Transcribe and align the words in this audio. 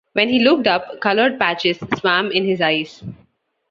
When 0.13 0.29
he 0.29 0.39
looked 0.39 0.65
up, 0.65 0.99
coloured 0.99 1.37
patches 1.37 1.77
swam 1.99 2.31
in 2.31 2.43
his 2.43 2.59
eyes. 2.59 3.03